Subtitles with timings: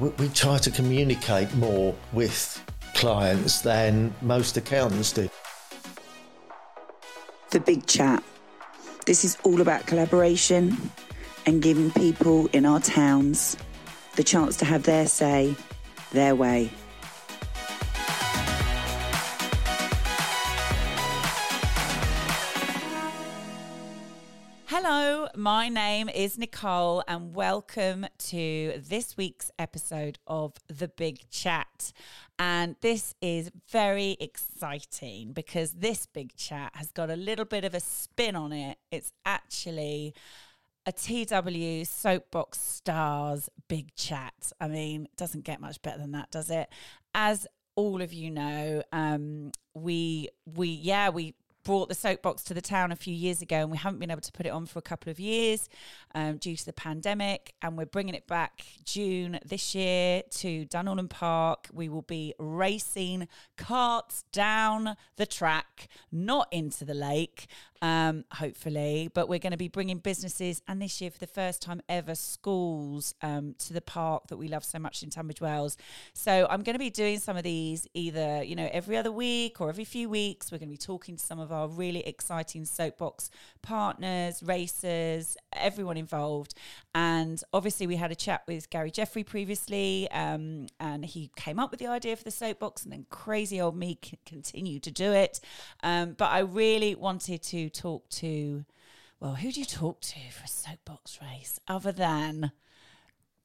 [0.00, 2.62] we, try to communicate more with
[2.94, 5.28] clients than most accountants do.
[7.50, 8.22] The Big Chat.
[9.06, 10.90] This is all about collaboration
[11.46, 13.56] and giving people in our towns
[14.16, 15.54] the chance to have their say,
[16.12, 16.70] their way.
[24.82, 31.92] Hello, my name is Nicole, and welcome to this week's episode of The Big Chat.
[32.38, 37.74] And this is very exciting because this big chat has got a little bit of
[37.74, 38.78] a spin on it.
[38.90, 40.14] It's actually
[40.86, 44.50] a TW Soapbox Stars big chat.
[44.62, 46.70] I mean, it doesn't get much better than that, does it?
[47.14, 52.60] As all of you know, um, we we yeah we brought the soapbox to the
[52.60, 54.78] town a few years ago and we haven't been able to put it on for
[54.78, 55.68] a couple of years
[56.14, 61.08] um, due to the pandemic and we're bringing it back june this year to Dunorlan
[61.08, 61.68] park.
[61.72, 67.46] We will be racing carts down the track not into the lake
[67.82, 71.62] um, hopefully but we're going to be bringing businesses and this year for the first
[71.62, 75.76] time ever schools um, to the park that we love so much in tunbridge wells.
[76.12, 79.60] So i'm going to be doing some of these either you know every other week
[79.60, 80.52] or every few weeks.
[80.52, 83.30] We're going to be talking to some of our really exciting soapbox
[83.62, 86.54] partners racers everyone involved.
[86.94, 91.70] And obviously we had a chat with gary jeffrey previously um, and he came up
[91.70, 95.12] with the idea for the soapbox and then crazy old me c- continued to do
[95.12, 95.40] it.
[95.82, 98.64] Um, but i really wanted to talk to
[99.20, 102.52] well who do you talk to for a soapbox race other than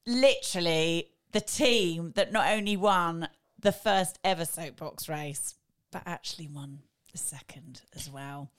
[0.05, 3.27] literally the team that not only won
[3.59, 5.55] the first ever soapbox race,
[5.91, 6.79] but actually won
[7.11, 8.51] the second as well.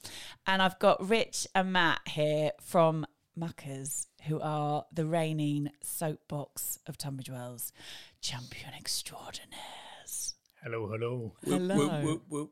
[0.45, 6.97] And I've got Rich and Matt here from MUCKAS, who are the reigning soapbox of
[6.97, 7.71] Tunbridge Wells
[8.21, 10.35] champion extraordinaires.
[10.63, 11.33] Hello, hello.
[11.45, 12.19] Hello.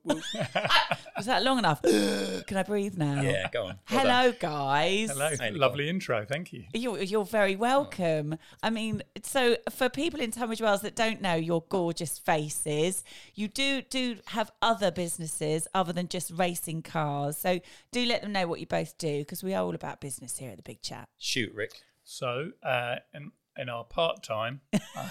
[1.18, 1.82] Was that long enough?
[2.48, 3.22] Can I breathe now?
[3.22, 3.80] Yeah, go on.
[3.92, 5.10] Well Hello, guys.
[5.10, 5.58] Hello, Hey, Nicole.
[5.60, 6.24] lovely intro.
[6.24, 6.66] Thank you.
[6.74, 8.38] You're, you're very welcome.
[8.62, 13.48] I mean, so for people in Tunbridge Wells that don't know your gorgeous faces, you
[13.48, 17.38] do do have other businesses other than just racing cars.
[17.38, 17.60] So
[17.92, 20.52] do let them know what you both do because we are all about business here
[20.52, 21.10] at the Big Chat.
[21.18, 21.82] Shoot, Rick.
[22.04, 24.62] So, uh, in, in our part time,
[24.96, 25.10] uh,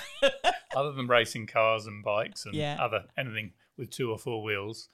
[0.77, 2.77] other than racing cars and bikes and Yeah.
[2.81, 4.89] other anything with two or four wheels,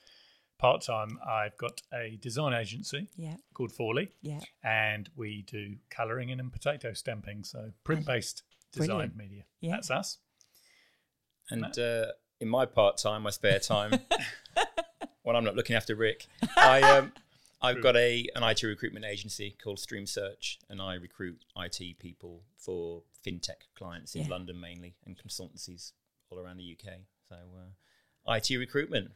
[0.59, 4.41] part time, I've got a design agency Yeah, called Forley, yeah.
[4.63, 8.43] and we do colouring in and potato stamping, so print based
[8.73, 9.17] design Brilliant.
[9.17, 9.45] media.
[9.61, 9.71] Yeah.
[9.73, 10.19] That's us.
[11.51, 12.07] And uh,
[12.41, 13.93] in my part time, my spare time,
[15.23, 16.27] when I'm not looking after Rick,
[16.57, 17.13] I um,
[17.63, 22.43] I've got a an IT recruitment agency called Stream Search, and I recruit IT people
[22.57, 24.29] for fintech clients in Yeah.
[24.29, 25.93] London mainly and consultancies
[26.31, 26.95] all around the UK.
[27.29, 29.11] So uh, IT recruitment,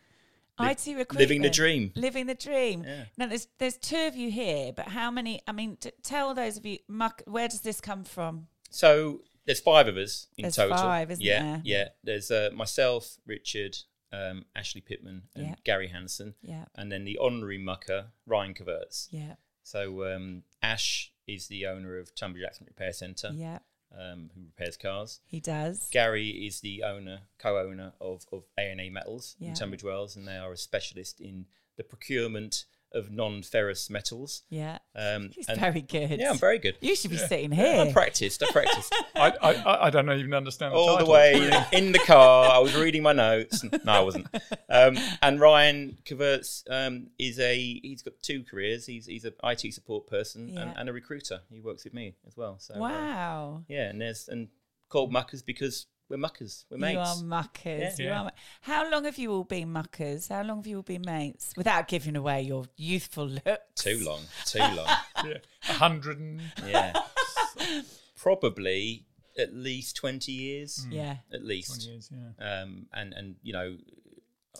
[0.59, 1.19] Li- IT recruitment.
[1.19, 1.93] living the dream.
[1.97, 2.85] Living the dream.
[2.87, 3.05] Yeah.
[3.17, 5.41] Now, there's there's two of you here, but how many?
[5.47, 8.49] I mean, t- tell those of you, Muck, where does this come from?
[8.71, 10.77] So there's five of us in There's total.
[10.77, 11.61] five, isn't yeah, there?
[11.65, 13.77] Yeah, There's uh, myself, Richard,
[14.15, 15.55] um, Ashley Pittman, and Yeah.
[15.65, 19.09] Gary Hansen, Yeah, and then the honorary mucker Ryan Coverts.
[19.11, 23.59] yeah, So um, Ash is the owner of Tunbridge Accident Repair Centre, yeah.
[23.97, 25.21] um, who repairs cars.
[25.27, 25.89] He does.
[25.91, 29.51] Gary is the owner, co-owner of of A and A Metals Yeah.
[29.51, 34.43] in Tunbridge Wells, and they are a specialist in the procurement of non-ferrous metals.
[34.49, 34.79] Yeah.
[34.95, 36.19] Um, He's and- very good.
[36.21, 36.77] Yeah, I'm very good.
[36.81, 37.81] You should be sitting here.
[37.81, 38.43] I practiced.
[38.43, 38.95] I practiced.
[39.17, 41.35] I, I, I- I don't even understand the all the way
[41.73, 42.51] in the car.
[42.51, 43.63] I was reading my notes.
[43.65, 44.27] No, I wasn't.
[44.69, 48.87] Um, and Ryan Coverts um, is a he's got two careers.
[48.87, 50.63] He's he's an IT support person Yeah.
[50.63, 51.41] and, and a recruiter.
[51.51, 52.57] He works with me as well.
[52.59, 53.65] So uh, Wow.
[53.69, 54.49] yeah, and there's and
[54.89, 56.67] called muckers because we're muckers.
[56.71, 56.93] We're mates.
[56.95, 57.99] You are muckers.
[57.99, 58.05] Yeah.
[58.05, 58.23] You Yeah.
[58.23, 60.29] are How long have you all been muckers?
[60.29, 61.53] How long have you all been mates?
[61.57, 63.61] Without giving away your youthful look.
[63.75, 64.23] Too long.
[64.47, 64.87] Too long.
[65.25, 65.39] Yeah.
[65.69, 66.93] A hundred and yeah.
[68.17, 69.07] Probably
[69.39, 70.87] at least twenty years.
[70.91, 71.17] Yeah.
[71.33, 71.83] At least.
[71.85, 72.61] 20 years, yeah.
[72.63, 73.77] um, and and you know,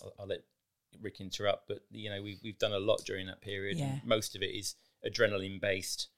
[0.03, 0.41] I'll, I'll let
[1.01, 3.79] Rick interrupt, but you know, we've we've done a lot during that period.
[3.79, 3.93] Yeah.
[3.93, 4.77] and most of it is
[5.07, 6.09] adrenaline based.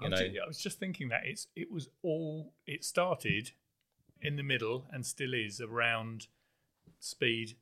[0.00, 3.52] I You know, ju- I was just thinking that it's it was all it started
[4.22, 6.26] in the middle and still is around
[6.98, 7.56] speed,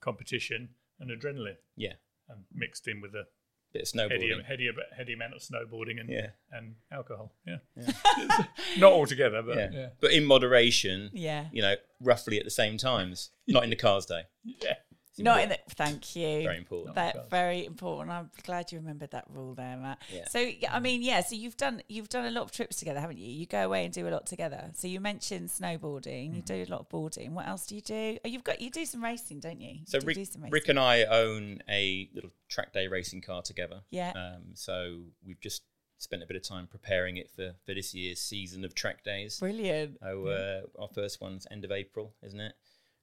[0.00, 0.70] competition,
[1.00, 1.94] and adrenaline, Yeah,
[2.28, 3.26] and mixed in with a
[3.72, 4.44] bit of heady, snowboarding.
[4.44, 6.30] heady, heady amount of snowboarding and Yeah.
[6.52, 7.34] and alcohol.
[7.46, 7.58] Yeah,
[8.28, 8.44] uh,
[8.78, 9.70] not all together, but Yeah.
[9.72, 9.88] yeah.
[10.00, 11.10] but in moderation.
[11.12, 11.48] Yeah.
[11.52, 13.30] you know, roughly at the same times.
[13.46, 14.22] Not in the cars day.
[14.42, 14.74] yeah.
[15.18, 16.42] Not in the, thank you.
[16.42, 16.94] Very important.
[16.96, 18.10] That very important.
[18.10, 20.02] I'm glad you remembered that rule there, Matt.
[20.12, 20.26] Yeah.
[20.28, 21.20] So yeah, I mean, yeah.
[21.22, 23.30] So you've done you've done a lot of trips together, haven't you?
[23.30, 24.70] You go away and do a lot together.
[24.74, 26.34] So you mentioned snowboarding.
[26.36, 26.64] You Mm-hmm.
[26.64, 27.34] do a lot of boarding.
[27.34, 28.18] What else do you do?
[28.24, 29.78] Oh, you've got you do some racing, don't you?
[29.86, 30.24] So You Rick, do.
[30.50, 33.82] Rick and I own a little track day racing car together.
[33.90, 34.12] Yeah.
[34.16, 35.62] Um, so we've just
[35.98, 39.38] spent a bit of time preparing it for, for this year's season of track days.
[39.38, 39.96] Brilliant.
[40.02, 42.52] Oh, uh, our first one's end of April, isn't it?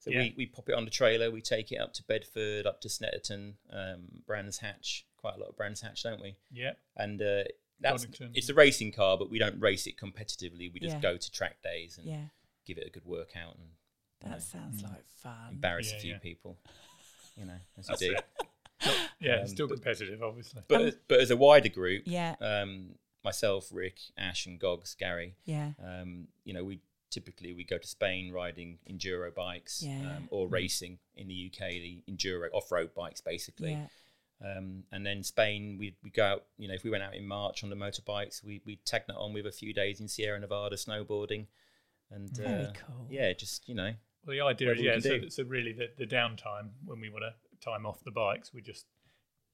[0.01, 0.19] So Yeah.
[0.23, 2.87] we, we pop it on the trailer, we take it up to Bedford, up to
[2.87, 6.35] Snetterton, um, Brands Hatch, quite a lot of Brands Hatch, don't we?
[6.51, 6.71] Yeah.
[6.97, 7.43] And uh,
[7.79, 8.31] that's Donington.
[8.33, 10.73] it's a racing car, but we don't race it competitively.
[10.73, 11.01] We just Yeah.
[11.01, 12.25] go to track days and Yeah.
[12.65, 13.69] give it a good workout and
[14.21, 15.49] That know, sounds like fun.
[15.51, 16.17] embarrass Yeah, a few yeah.
[16.19, 16.57] people.
[17.37, 18.15] You know, as you do.
[19.21, 20.63] Yeah, Um, still but- competitive, obviously.
[20.67, 22.35] But but as a wider group, Yeah.
[22.41, 25.73] um, myself, Rick, Ash, and Gogs, Gary, Yeah.
[25.79, 26.81] um, you know, we
[27.11, 30.15] typically we go to Spain riding enduro bikes Yeah.
[30.17, 33.73] um, or racing in the UK, the enduro off-road bikes, basically.
[33.73, 33.87] Yeah.
[34.43, 36.45] Um, and then Spain, we we go out.
[36.57, 39.15] You know, if we went out in March on the motorbikes, we we tag that
[39.15, 41.45] on with a few days in Sierra Nevada snowboarding,
[42.09, 43.05] and Very uh, cool.
[43.07, 43.93] Yeah, just you know,
[44.25, 47.33] Well, the idea is, yeah, so, so really the, the downtime when we want to
[47.63, 48.87] time off the bikes, we just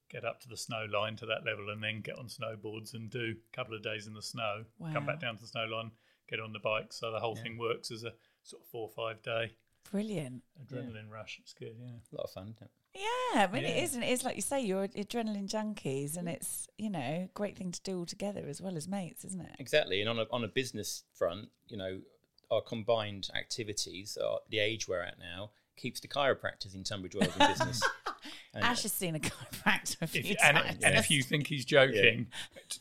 [0.09, 3.09] get up to the snow line to that level and then get on snowboards and
[3.09, 4.63] do a couple of days in the snow,
[4.94, 5.92] come back down to the snow line,
[6.29, 6.91] get on the bike.
[6.94, 8.13] So the whole thing works as a
[8.44, 9.53] sort of four or five day
[9.91, 10.44] Brilliant.
[10.62, 11.39] adrenaline rush.
[11.41, 11.88] It's good, yeah.
[12.12, 12.53] a lot of fun.
[12.56, 12.69] isn't?
[12.94, 13.83] Yeah, I mean it Yeah.
[13.83, 17.29] is, and it is like you say, you're adrenaline junkies, and it's you know a
[17.33, 19.56] great thing to do all together as well as mates, isn't it?
[19.59, 22.00] Exactly, and on a on a business front, you know,
[22.50, 27.35] our combined activities, uh, the age we're at now, keeps the chiropractors in Tunbridge Wells
[27.38, 27.81] in business.
[28.54, 30.84] And- Ash has seen a chiropractor a few If, and, times.
[30.84, 32.28] and if you think he's joking,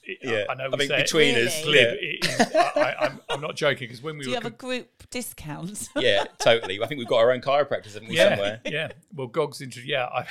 [0.05, 0.45] it- Yeah.
[0.49, 2.09] I know I we think say between it, us, glib, yeah.
[2.09, 4.47] it is, I, I, I'm, I'm not joking because when we do were you have
[4.47, 5.89] a group discount?
[5.97, 6.83] yeah, totally.
[6.83, 8.61] I think we've got our own chiropractors, haven't we, yeah, somewhere?
[8.65, 8.89] yeah.
[9.15, 9.83] Well, Gog's intro.
[9.85, 10.27] Yeah, I,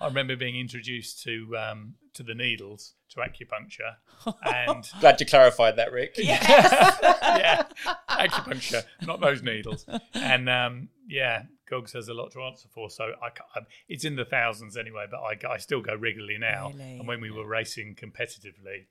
[0.00, 3.96] I remember being introduced to um, to the needles, to acupuncture,
[4.44, 6.14] and Glad you clarified that, Rick.
[6.18, 7.64] yeah,
[8.10, 9.86] acupuncture, not those needles.
[10.14, 12.90] And um, yeah, Gogs has a lot to answer for.
[12.90, 16.38] So I, ca- um, it's in the thousands anyway, but I, I still go regularly
[16.38, 16.70] now.
[16.70, 16.98] Really?
[16.98, 18.86] And when we were racing competitively,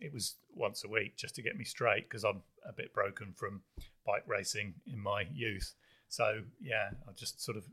[0.00, 3.32] it was once a week just to get me straight because I'm a bit broken
[3.34, 3.62] from
[4.06, 5.74] bike racing in my youth.
[6.08, 7.64] So yeah, I just sort of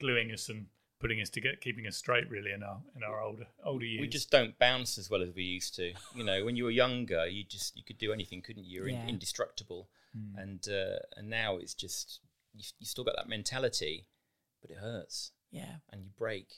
[0.00, 0.66] gluing us and
[1.00, 4.00] putting us together, keeping us straight really in our in our older older years.
[4.02, 5.92] We just don't bounce as well as we used to.
[6.14, 8.80] You know, when you were younger, you just you could do anything, couldn't you?
[8.80, 9.08] You're in- Yeah.
[9.08, 10.38] indestructible, Hmm.
[10.38, 12.20] and uh, and now it's just
[12.54, 14.06] you, you still got that mentality,
[14.60, 16.48] but it hurts, yeah, and you break,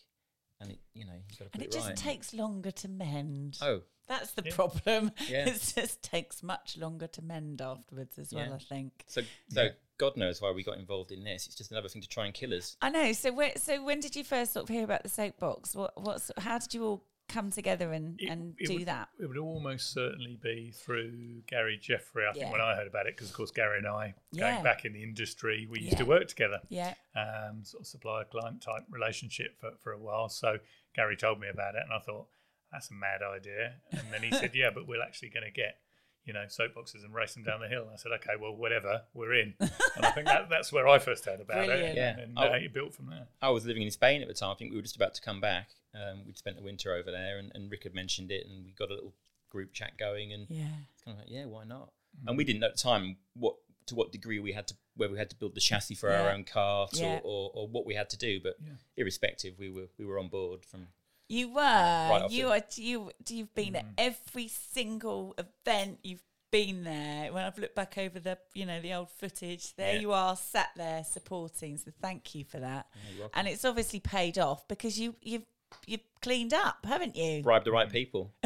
[0.61, 3.59] and it you know you got to and it it just takes longer to mend.
[3.63, 3.83] oh,
[4.13, 4.55] That's the Yeah.
[4.55, 5.13] problem.
[5.29, 5.49] Yeah.
[5.53, 8.47] It just takes much longer to mend afterwards as well.
[8.49, 8.55] Yeah.
[8.55, 9.05] I think.
[9.07, 9.69] so so
[9.99, 11.47] God knows why we got involved in this.
[11.47, 12.77] It's just another thing to try and kill us.
[12.83, 13.13] I know.
[13.13, 15.75] So when so when did you first sort of hear about the soapbox?
[15.75, 19.09] What what's how did you all come together and It- and it do would, that?
[19.19, 22.27] It would almost certainly be through Gary Jeffrey.
[22.29, 22.53] I think Yeah.
[22.53, 24.51] when I heard about it, because of course Gary and I, Yeah.
[24.51, 25.99] going back in the industry, we used Yeah.
[26.01, 26.61] to work together.
[26.69, 26.95] Yeah.
[27.15, 30.29] um, sort of supplier client type relationship for, for a while.
[30.31, 30.59] So
[30.95, 32.27] Gary told me about it, and I thought
[32.73, 33.75] that's a mad idea.
[33.93, 35.79] And then he said, "Yeah, but we're actually going to get."
[36.25, 37.89] You know, soapboxes and race them down the hill.
[37.93, 39.55] I said, okay, well, whatever, we're in.
[39.59, 41.83] And I think that, that's where I first heard about Brilliant.
[41.83, 41.97] it.
[41.97, 42.17] Yeah.
[42.17, 42.43] And Oh.
[42.43, 43.27] uh, it built from there.
[43.43, 44.51] I was living in Spain at the time.
[44.53, 45.71] I think we were just about to come back.
[45.97, 48.71] Um, we'd spent the winter over there, and, and Rick had mentioned it, and we
[48.71, 49.15] got a little
[49.51, 50.69] group chat going, and Yeah.
[50.95, 51.91] it's kind of like, yeah, why not?
[52.25, 55.09] And we didn't know at the time what to what degree we had to where
[55.09, 56.35] we had to build the chassis for our Yeah.
[56.35, 57.17] own cart Yeah.
[57.25, 58.39] or, or, or what we had to do.
[58.41, 58.55] But
[58.97, 60.87] irrespective, we were we were on board from
[61.33, 61.61] You were.
[61.63, 62.61] off you are.
[62.75, 63.11] You.
[63.27, 63.93] You've been at mm.
[63.97, 65.99] every single event.
[66.03, 67.33] You've been there.
[67.33, 70.01] When I've looked back over the, you know, the old footage, there Yeah.
[70.01, 71.79] you are, sat there supporting.
[71.79, 72.87] So thank you for that.
[73.17, 75.47] you're and it's obviously paid off because you you've
[75.87, 77.43] you've cleaned up, haven't you?
[77.43, 78.35] Bribed the right people.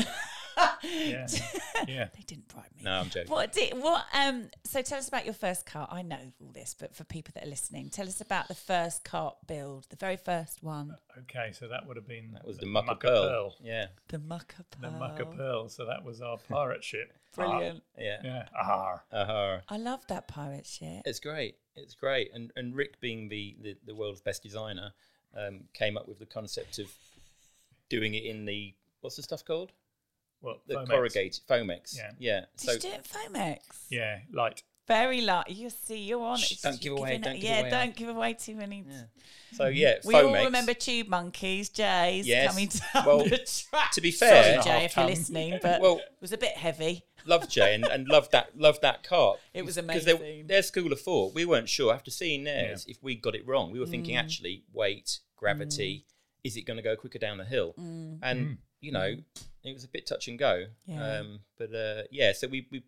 [0.82, 1.26] Yeah.
[1.88, 2.08] yeah.
[2.14, 2.82] They didn't bribe me.
[2.82, 3.30] No, I'm joking.
[3.30, 5.88] What did what um so tell us about your first car.
[5.90, 9.04] I know all this, but for people that are listening, tell us about the first
[9.04, 10.96] cart build, the very first one.
[11.20, 13.54] Okay, so that would have been That was the Mucker Pearl.
[13.62, 14.90] Yeah, The Mucker Pearl.
[14.90, 14.98] The Pearl.
[14.98, 15.68] Mucker Pearl.
[15.68, 17.12] So that was our pirate ship.
[17.36, 17.82] Brilliant.
[17.98, 18.16] yeah.
[18.24, 18.48] Yeah.
[18.58, 19.02] Ah.
[19.12, 19.58] Uh-huh.
[19.68, 21.02] I love that pirate ship.
[21.04, 21.56] It's great.
[21.74, 22.30] It's great.
[22.32, 24.92] And and Rick, being the the, the world's best designer,
[25.36, 26.90] um, came up with the concept of
[27.88, 29.72] doing it in the what's the stuff called?
[30.46, 30.88] Well, The Foamex.
[30.88, 31.96] corrugated Foamex.
[31.96, 32.10] Yeah.
[32.18, 32.40] Yeah.
[32.56, 33.02] Did So you do it in
[33.34, 33.58] Foamex?
[33.90, 34.62] Yeah, light.
[34.86, 35.50] Very light.
[35.50, 36.36] you see you're on.
[36.38, 36.58] Shh, it.
[36.62, 38.84] don't give You're away- giving don't it- give yeah, away don't give away too many.
[39.54, 40.04] So yeah, mm.
[40.04, 40.44] We all Foamex.
[40.44, 42.50] remember Tube Monkeys, Jay's Yes.
[42.52, 43.90] coming down Well, the track.
[43.92, 45.06] to be fair- Sorry, Jay, if you're Half-ton.
[45.08, 47.02] listening, but Well- it was a bit heavy.
[47.24, 49.40] loved Jay and, and loved that loved that cart.
[49.52, 50.46] It was Because amazing.
[50.46, 53.72] their school of thought, we weren't sure after seeing theirs if we got it wrong.
[53.72, 53.90] We were Mm.
[53.90, 56.12] thinking actually weight, gravity, mm.
[56.44, 57.74] is it going to go quicker down the hill?
[57.76, 58.20] Mm.
[58.22, 59.14] And you know,
[59.64, 60.66] it was a bit touch and go.
[60.88, 60.96] Mm.
[60.96, 61.18] Yeah.
[61.18, 62.82] Um, but uh, yeah, so we, we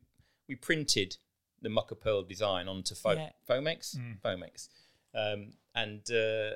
[0.49, 1.17] we printed
[1.63, 3.31] the Mucker Pearl design onto Fo- Yeah.
[3.49, 4.69] Foamex, Foamex,
[5.15, 6.55] um, and uh,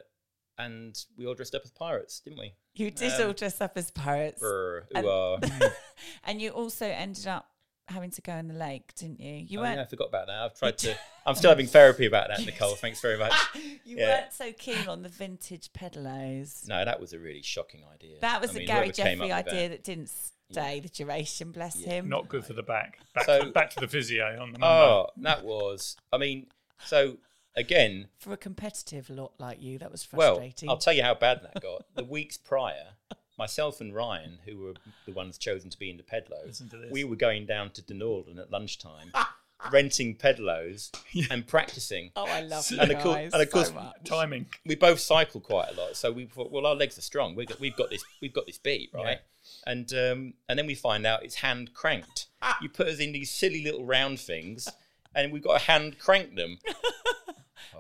[0.59, 2.53] and we all dressed up as pirates, didn't we?
[2.75, 5.39] You did Um, all dress up as pirates, Brr, And- ah.
[6.25, 7.49] and you also ended up
[7.93, 9.35] having to go in the lake, didn't you?
[9.47, 9.77] You Oh, weren't.
[9.77, 10.37] yeah, I forgot about that.
[10.37, 10.97] I've tried to.
[11.27, 12.75] I'm still having therapy about that, Nicole.
[12.75, 13.33] Thanks very much.
[13.85, 14.21] You Yeah.
[14.21, 16.67] weren't so keen on the vintage pedalos.
[16.69, 18.19] No, that was a really shocking idea.
[18.21, 19.71] That was I a mean, Gary whoever Jeffrey idea that.
[19.71, 19.85] that.
[19.85, 20.09] didn't
[20.51, 21.51] stay the duration.
[21.53, 22.09] Bless him.
[22.09, 22.99] Not good for the back.
[23.15, 24.67] Back, So- to, back to the physio on the Monday.
[24.67, 25.97] Oh, that was.
[26.13, 26.47] I mean,
[26.85, 27.19] so
[27.57, 30.69] again, for a competitive lot like you, that was well, frustrating.
[30.71, 31.85] I'll tell you how bad that got.
[31.95, 32.95] the weeks prior,
[33.43, 34.75] myself and Ryan, who were
[35.07, 36.93] the ones chosen to be in the pedalo, Listen to this.
[36.93, 39.13] we were going down to Dunorlan at lunchtime,
[39.73, 40.91] renting pedalos
[41.31, 42.11] and practicing.
[42.15, 43.97] oh, I love you And of course- and of course- so much.
[44.05, 44.47] Timing.
[44.65, 47.35] we both cycle quite a lot, so we thought, well, our legs are strong.
[47.35, 49.19] We've got, we've got this, we've got this beat, right?
[49.67, 52.29] And um, and then we find out it's hand cranked.
[52.63, 54.69] you put us in these silly little round things,
[55.17, 56.59] and we've got to hand crank them.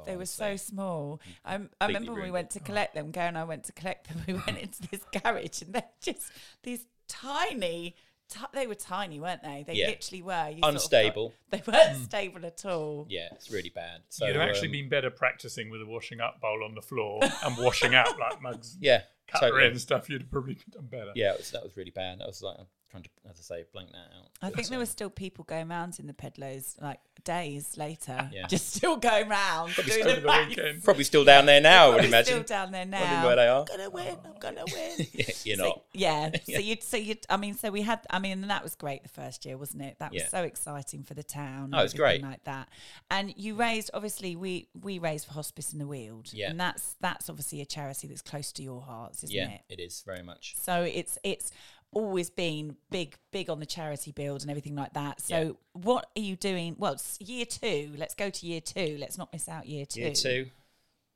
[0.06, 1.20] They Oh, were so small.
[1.44, 3.10] I, I remember when we went to collect them.
[3.10, 4.18] Gary and I went to collect them.
[4.26, 6.22] We went into this garage, and they're just
[6.62, 7.94] these tiny.
[8.28, 9.62] Ti- they were tiny, weren't they?
[9.66, 9.88] They Yeah.
[9.88, 10.48] literally were.
[10.48, 11.32] You sort of got- Unstable.
[11.50, 13.06] they weren't stable at all.
[13.10, 14.00] Yeah, it's really bad.
[14.08, 16.80] So You'd have actually um, been better practicing with a washing up bowl on the
[16.80, 19.70] floor and washing out like mugs, yeah, cutlery totally.
[19.72, 20.08] and stuff.
[20.08, 21.12] You'd have probably done better.
[21.14, 22.20] Yeah, it was, that was really bad.
[22.20, 24.28] That was like I'm trying to, as I say, blank that out.
[24.42, 28.46] I think there were still people going round in the pedalos like days later, Yeah.
[28.48, 30.84] just still going round doing Over the the race.
[30.84, 31.86] probably still down there now.
[31.86, 32.34] I would Probably imagine.
[32.34, 33.26] still down there Wondering now.
[33.26, 33.60] where they are.
[33.60, 34.16] I'm gonna win.
[34.24, 35.06] I'm gonna win.
[35.12, 35.82] Yeah, you're So- not.
[35.94, 36.30] yeah.
[36.52, 39.02] So you'd so you, I mean, so we had, I mean, and that was great
[39.02, 39.96] the first year, wasn't it?
[40.00, 40.28] That was Yeah.
[40.28, 41.60] so exciting for the town.
[41.60, 42.30] Oh, and Oh, it was everything great.
[42.30, 42.68] like that.
[43.10, 46.50] And you raised, obviously, we we raised for Hospice in the Weald, Yeah.
[46.50, 49.60] and that's that's obviously a charity that's close to your hearts, isn't Yeah, it?
[49.68, 50.54] it is very much.
[50.58, 51.50] So it's it's
[51.92, 55.20] always been big big on the charity build and everything like that.
[55.20, 55.50] So Yeah.
[55.72, 56.74] what are you doing?
[56.78, 57.94] Well, it's year two.
[57.96, 58.96] Let's go to year two.
[58.98, 60.00] Let's not miss out year two.
[60.00, 60.50] Year two,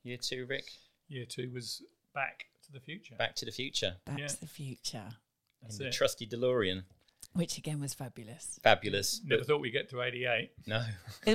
[0.04, 0.66] year two, Rick.
[1.08, 1.82] Year two was
[2.14, 3.14] back to the future.
[3.16, 3.96] Back to the future.
[4.04, 4.26] Back Yeah.
[4.28, 5.16] to the future,
[5.62, 6.84] That's in the trusty DeLorean.
[7.36, 8.58] Which again was fabulous.
[8.62, 9.20] Fabulous.
[9.24, 10.50] Never But thought we'd get to 88.
[10.66, 10.84] no.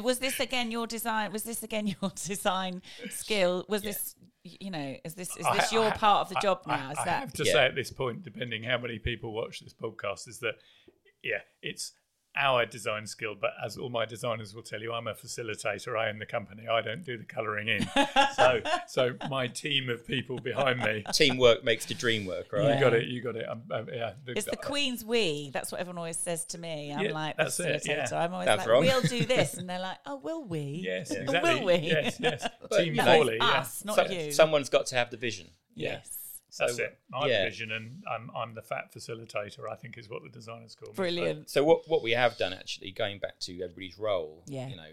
[0.02, 1.32] Was this again your design?
[1.32, 3.66] Was this again your design skill?
[3.70, 3.92] Was Yeah.
[3.92, 6.62] this, you know, is this is this ha- your I part of the I- job
[6.66, 6.92] I- now?
[6.92, 7.54] Is I that have to Yeah.
[7.54, 10.56] say at this point, depending how many people watch this podcast, is that
[11.24, 11.94] yeah, it's
[12.36, 13.36] our design skill.
[13.40, 15.98] But as all my designers will tell you, I'm a facilitator.
[15.98, 16.68] I own the company.
[16.68, 17.88] I don't do the colouring in.
[18.36, 21.04] so so my team of people behind me.
[21.14, 22.64] Teamwork makes the dream work, right?
[22.64, 22.76] Yeah.
[22.76, 23.08] You got it.
[23.08, 23.50] You got it.
[23.50, 25.50] Um, um, yeah, it's the Queen's we?
[25.54, 26.94] That's what everyone always says to me.
[26.94, 28.12] I'm Yeah, like that's it, facilitator.
[28.12, 28.24] yeah.
[28.24, 28.82] I'm always That's like, wrong.
[28.82, 30.82] we'll do this, and they're like, oh, will we?
[30.84, 31.56] Yes, exactly.
[31.60, 31.76] Will we?
[31.78, 32.48] Yes, yes.
[32.72, 33.38] Team you know, Foley.
[33.38, 33.46] Yeah.
[33.60, 34.32] Us, not So- you.
[34.32, 35.48] Someone's got to have the vision.
[35.76, 36.18] yes.
[36.54, 37.00] So, That's it.
[37.10, 37.46] My yeah.
[37.46, 39.70] vision, and I'm, I'm the fat facilitator.
[39.72, 40.96] I think is what the designers call me.
[40.96, 41.50] Brilliant.
[41.50, 44.68] So what what we have done actually, going back to everybody's role, Yeah.
[44.68, 44.90] you know,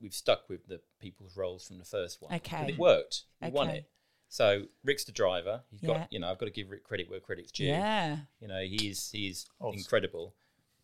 [0.00, 2.34] we've stuck with the people's roles from the first one.
[2.34, 2.56] Okay.
[2.56, 3.24] And it worked.
[3.42, 3.86] We won it.
[4.30, 5.62] So Rick's the driver.
[5.70, 5.88] He's Yeah.
[5.98, 7.66] got you know, I've got to give Rick credit where credit's due.
[7.66, 8.16] Yeah.
[8.40, 9.78] You know, he's he's Awesome.
[9.78, 10.34] incredible.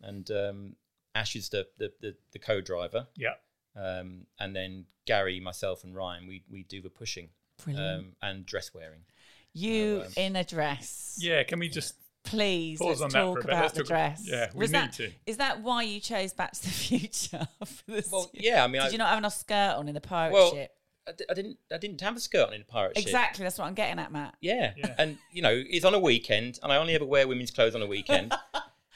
[0.02, 0.76] And um
[1.14, 3.06] Ash is the the, the, the co driver.
[3.16, 3.36] Yeah.
[3.74, 7.30] Um and then Gary, myself and Ryan, we we do the pushing.
[7.64, 8.00] Brilliant.
[8.00, 9.04] Um and dress wearing.
[9.54, 11.18] You um, in a dress.
[11.20, 11.42] Yeah.
[11.44, 13.44] Can we just Please Pause let's on that for talk a bit.
[13.50, 14.22] about Let's the talk- dress.
[14.26, 15.10] yeah, we Was need that, to.
[15.26, 17.48] Is that why you chose Back to the Future?
[17.64, 19.88] for the Well, se- yeah, I mean Did I, you not have enough skirt on
[19.88, 20.70] in the pirate well, ship?
[21.08, 23.06] I, didn't I didn't have a skirt on in a pirate ship.
[23.06, 24.36] Exactly, that's what I'm getting at, Matt.
[24.42, 24.74] Yeah.
[24.76, 24.94] Yeah.
[24.98, 27.82] And, you know, it's on a weekend, and I only ever wear women's clothes on
[27.82, 28.34] a weekend.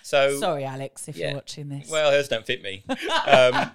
[0.06, 1.28] So, Sorry, Alex, if yeah.
[1.28, 1.88] you're watching this.
[1.90, 2.84] well, hers don't fit me.
[3.26, 3.70] Um,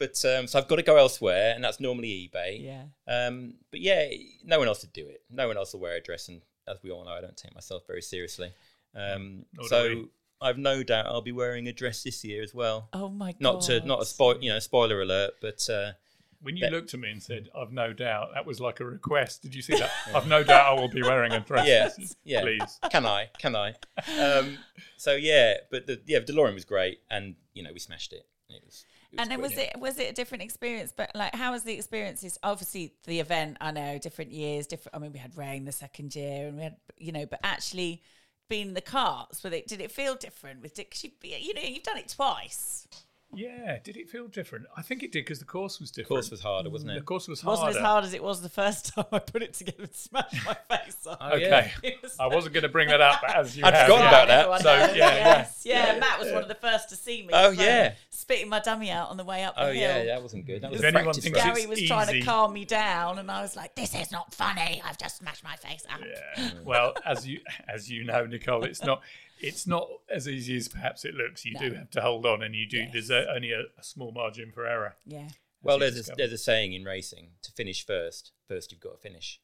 [0.00, 2.64] but, um, so I've got to go elsewhere, and that's normally eBay.
[2.64, 2.84] yeah.
[3.06, 4.08] Um, but yeah,
[4.44, 5.22] no one else would do it.
[5.30, 7.54] No one else will wear a dress, and as we all know, I don't take
[7.54, 8.52] myself very seriously.
[8.96, 10.04] Um, Nor so.
[10.42, 12.88] I've no doubt I'll be wearing a dress this year as well.
[12.94, 13.40] Oh my god.
[13.40, 15.92] Not to not a spoil, you know, spoiler alert, but uh,
[16.40, 18.86] When you That- looked at me and said, "I've no doubt," that was like a
[18.86, 19.42] request.
[19.42, 19.90] Did you see that?
[20.14, 21.66] I've no doubt I will be wearing a dress.
[21.66, 21.90] Yeah,
[22.24, 22.40] yeah.
[22.40, 22.80] Please.
[22.90, 23.28] can I?
[23.38, 23.74] Can I?
[24.18, 24.56] Um,
[24.96, 28.24] so yeah, but the yeah, DeLorean was great, and you know we smashed it.
[28.50, 28.84] It was.
[29.12, 30.92] It was and then was it was it a different experience?
[30.96, 32.38] But like, how was the experiences?
[32.42, 33.56] Obviously, the event.
[33.60, 34.96] I know different years, different.
[34.96, 38.02] I mean, we had rain the second year, and we had you know, but actually
[38.48, 40.62] being in the carts, with it, did it feel different?
[40.62, 42.86] With because you you know you've done it twice.
[43.32, 44.66] Yeah, did it feel different?
[44.76, 46.08] I think it did because the course was different.
[46.08, 46.94] The course was harder, wasn't it?
[46.96, 47.78] The course was It wasn't harder.
[47.78, 50.54] as hard as it was the first time I put it together and smashed my
[50.76, 51.18] face off.
[51.20, 51.90] Oh, Okay, yeah.
[52.02, 54.22] Was I wasn't going to bring that up, as you I'd have, forgotten yeah.
[54.24, 54.62] about that.
[54.62, 55.62] So, yeah, yes.
[55.64, 57.28] yeah, Matt was one of the first to see me.
[57.32, 57.94] Oh, yeah.
[58.10, 59.74] spitting my dummy out on the way up the Oh hill.
[59.80, 60.62] yeah, that wasn't good.
[60.62, 61.48] That was If anyone practice thinks run.
[61.50, 64.34] it's Gary was trying to calm me down, and I was like, "This is not
[64.34, 64.82] funny.
[64.84, 66.00] I've just smashed my face up."
[66.36, 66.50] Yeah.
[66.64, 69.02] Well, as you as you know, Nicole, it's not
[69.40, 71.44] it's not as easy as perhaps it looks.
[71.44, 72.78] You do have to hold on, and you do.
[72.78, 72.90] Yes.
[72.92, 74.96] There's a, only a, a small margin for error.
[75.06, 75.28] Yeah,
[75.62, 78.98] Well, there's a, there's a saying in racing: to finish first, first you've got to
[79.08, 79.40] finish.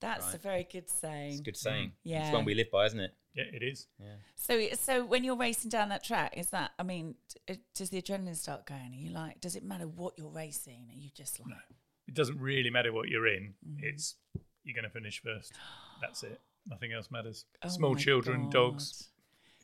[0.00, 1.32] that's a very good saying.
[1.32, 1.92] It's a good saying.
[2.04, 2.24] Yeah.
[2.24, 3.14] It's one we live by, isn't it?
[3.34, 3.86] Yeah, it is.
[4.00, 4.06] Yeah.
[4.34, 6.72] So, so when you're racing down that track, is that?
[6.80, 7.14] I mean,
[7.46, 8.92] d- does the adrenaline start going?
[8.92, 9.40] Are you like?
[9.40, 10.88] Does it matter what you're racing?
[10.90, 11.48] Are you just like?
[11.50, 11.56] No.
[12.08, 13.54] It doesn't really matter what you're in.
[13.64, 13.76] Mm.
[13.84, 14.16] It's
[14.64, 15.52] you're going to finish first.
[16.00, 16.40] That's it.
[16.66, 17.44] Nothing else matters.
[17.64, 18.52] Oh Small children, God.
[18.52, 19.08] dogs.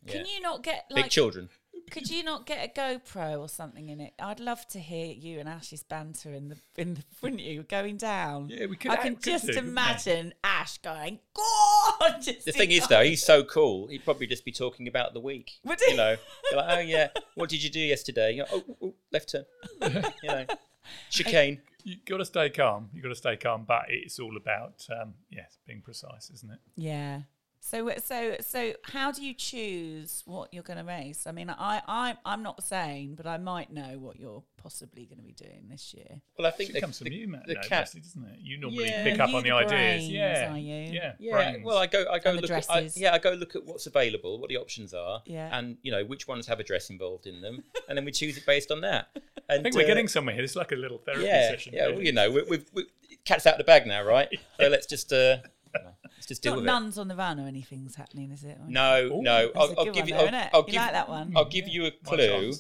[0.07, 1.49] Can you not get like, Big children.
[1.89, 4.13] Could you not get a GoPro or something in it?
[4.19, 7.97] I'd love to hear you and Ash's banter in the in the wouldn't you going
[7.97, 8.49] down?
[8.49, 12.51] Yeah, we could- I can could just do, imagine Ash going, "Go on!" Just The
[12.51, 13.87] thing is, though, he's so cool.
[13.87, 15.53] He'd probably just be talking about the week.
[15.63, 15.97] Would You he?
[15.97, 16.17] know,
[16.51, 18.33] Be like, oh yeah, what did you do yesterday?
[18.33, 19.45] You know, oh, oh, oh, left turn.
[20.23, 20.45] you know,
[21.11, 21.61] chicane.
[21.85, 22.91] You got to stay calm.
[22.93, 26.59] You got to stay calm, but it's all about um, yes, being precise, isn't it?
[26.75, 27.21] Yeah.
[27.69, 31.27] So so so how do you choose what you're going to race?
[31.27, 35.19] I mean, I I I'm not saying, but I might know what you're possibly going
[35.19, 36.21] to be doing this year.
[36.39, 37.45] Well, I think It comes from the, you, Matt.
[37.49, 37.81] the no, cat.
[37.83, 38.39] mostly, doesn't it?
[38.41, 39.03] You normally Yeah.
[39.03, 39.71] pick up you on the, the ideas.
[39.73, 40.93] brains, Yeah, are you?
[40.93, 41.65] yeah, Yeah, brains.
[41.65, 42.51] well, I go, I go And look.
[42.53, 45.49] At, I, yeah, I go look at what's available, what the options are, Yeah.
[45.59, 48.37] and you know which ones have a dress involved in them, and then we choose
[48.37, 49.09] it based on that.
[49.17, 50.45] And I think we're uh, getting somewhere here.
[50.45, 51.73] It's like a little therapy yeah, session.
[51.75, 51.89] yeah.
[51.89, 52.87] Well, you know, we, we've, we
[53.25, 54.29] cat's out of the bag now, right?
[54.61, 55.39] So let's just, uh,
[56.17, 58.51] let's just deal Not with nuns on the van or anything's happening, is it?
[58.51, 58.59] it.
[58.69, 59.51] No, no.
[59.57, 60.15] I'll, a I'll give you.
[60.15, 60.51] though, I'll.
[60.55, 61.33] I'll You give like that one?
[61.37, 62.53] I'll give you a clue.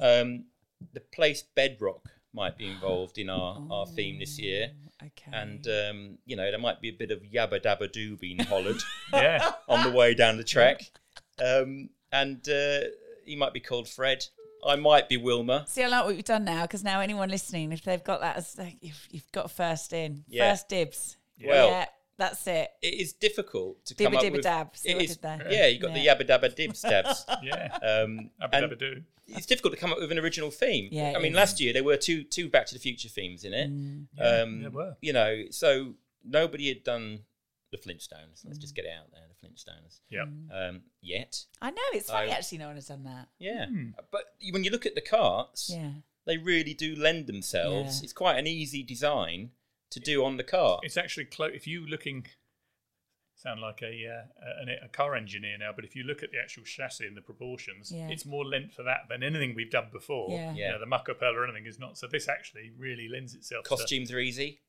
[0.00, 0.44] Um,
[0.92, 4.70] the place Bedrock might be involved in our, our theme this year.
[5.02, 5.30] Okay.
[5.32, 8.80] And um, you know there might be a bit of yabba dabba doo being hollered
[9.12, 9.52] yeah.
[9.68, 10.80] on the way down the track,
[11.44, 12.80] um, and uh,
[13.24, 14.24] he might be called Fred.
[14.66, 15.64] I might be Wilma.
[15.68, 18.36] See, I like what you've done now because now anyone listening, if they've got that,
[18.36, 20.50] as like, you've, you've got first in, Yeah.
[20.50, 21.18] first dibs.
[21.44, 21.84] Well- yeah,
[22.16, 22.70] that's it.
[22.82, 24.42] It is difficult to Dibba come up dibba with.
[24.42, 24.76] dab.
[24.76, 25.46] See it what I is- did there?
[25.52, 26.14] Yeah, you got Yeah.
[26.16, 27.24] the yabba dabba dib stabs.
[27.42, 27.76] Yeah.
[27.82, 29.02] Um, Abba and dabba do.
[29.28, 30.88] it's difficult to come up with an original theme.
[30.92, 31.36] Yeah, I mean, is.
[31.36, 33.70] last year there were two two Back to the Future themes in it.
[34.16, 34.96] Yeah, um, there were.
[35.00, 37.20] You know, so nobody had done
[37.70, 38.44] the Flintstones.
[38.44, 38.60] Let's Mm.
[38.60, 40.00] just get it out there, the Flintstones.
[40.08, 40.26] Yeah.
[40.52, 42.30] Um, yet, I know it's funny.
[42.30, 43.28] I- actually, no one has done that.
[43.38, 43.66] yeah.
[43.66, 43.90] Hmm.
[44.12, 44.22] But
[44.52, 45.90] when you look at the carts, Yeah,
[46.24, 47.98] they really do lend themselves.
[47.98, 48.04] Yeah.
[48.04, 49.50] It's quite an easy design
[49.94, 50.78] to do on the car.
[50.82, 51.52] It's actually close.
[51.54, 52.26] If you looking,
[53.34, 56.38] sound like a, uh, a a car engineer now, but if you look at the
[56.38, 58.08] actual chassis and the proportions, Yeah.
[58.08, 60.30] it's more lent for that than anything we've done before.
[60.30, 60.54] Yeah.
[60.54, 61.98] You know, the muck up or anything is not.
[61.98, 63.64] So this actually really lends itself.
[63.64, 64.60] to- Costumes are easy.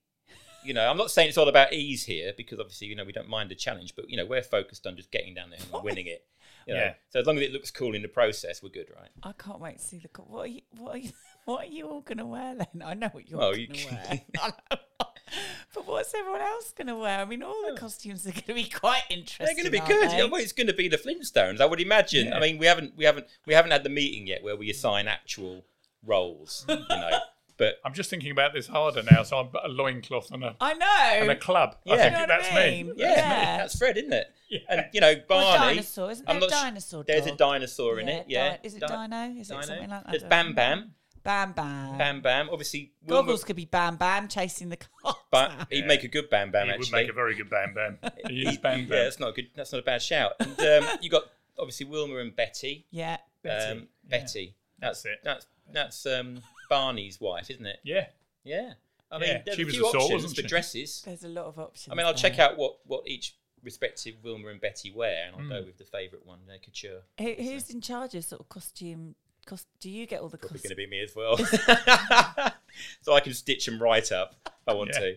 [0.63, 3.11] You know, I'm not saying it's all about ease here because obviously, you know, we
[3.11, 5.83] don't mind the challenge, but you know, we're focused on just getting down there and
[5.83, 6.25] winning it.
[6.65, 6.79] You know?
[6.79, 6.93] Yeah.
[7.09, 9.09] So as long as it looks cool in the process, we're good, right?
[9.21, 10.07] I can't wait to see the.
[10.07, 10.61] co- What are you?
[10.71, 11.11] What are you?
[11.45, 12.81] What are you all going to wear then?
[12.83, 14.53] I know what you're Well, going you to can- wear.
[15.27, 15.41] I know.
[15.73, 17.19] but what's everyone else going to wear?
[17.19, 19.45] I mean, all the costumes are going to be quite interesting.
[19.45, 20.09] They're going to be good.
[20.11, 20.17] they?
[20.17, 22.27] Yeah, well, it's going to be the Flintstones, I would imagine.
[22.27, 22.37] Yeah.
[22.37, 25.07] I mean, we haven't, we haven't, we haven't had the meeting yet where we assign
[25.07, 25.65] actual
[26.05, 26.65] roles.
[26.69, 27.19] You know,
[27.57, 29.23] but I'm just thinking about this harder now.
[29.23, 30.85] So I'm a loincloth and a I know.
[31.21, 31.75] and a club.
[31.87, 31.95] I Yeah.
[31.97, 32.87] think You know what I that's mean?
[32.87, 32.93] me.
[32.97, 33.57] yeah, Yeah.
[33.57, 34.27] that's Fred, isn't it?
[34.49, 34.59] Yeah.
[34.69, 35.75] And you know, Or Barney.
[35.75, 38.25] dinosaur, isn't I'm there a not s- dinosaur There's a dinosaur in Yeah, it.
[38.27, 38.49] Yeah.
[38.57, 39.39] di- is it Di- Dino?
[39.41, 40.05] Is it something like that?
[40.11, 40.93] There's I Bam don't Bam.
[41.25, 41.31] Know.
[41.31, 41.97] Bam Bam.
[41.97, 42.49] Bam Bam.
[42.51, 45.15] Obviously, Wilma, Goggles could be Bam Bam chasing the car.
[45.31, 46.91] but he'd make a good Bam Bam He actually.
[46.91, 47.97] would make a very good Bam Bam.
[48.29, 48.89] He is Bam Yeah, Bam.
[49.03, 49.49] that's not a good.
[49.55, 50.33] That's not a bad shout.
[50.39, 51.23] And um, you got
[51.57, 52.85] obviously Wilma and Betty.
[52.91, 53.17] yeah.
[53.43, 53.71] Betty.
[53.79, 54.55] Um, Betty.
[54.79, 55.19] That's, That's it.
[55.23, 57.77] That's that's um, Barney's wife, isn't it?
[57.83, 58.07] Yeah.
[58.43, 58.73] Yeah.
[59.11, 60.47] I mean, Yeah, there's she a was few a sort, options wasn't for she?
[60.47, 61.01] dresses.
[61.05, 61.91] There's a lot of options.
[61.91, 62.21] I mean, I'll there.
[62.29, 65.49] check out what, what each respective Wilma and Betty wear, and I'll Hmm.
[65.49, 67.01] go with the favourite one, their couture.
[67.19, 69.15] Who, who's in charge of sort of costume?
[69.45, 71.37] Cost, do you get all the Probably going to be me as well.
[73.01, 74.99] so I can stitch them right up if I want Yeah.
[74.99, 75.15] to.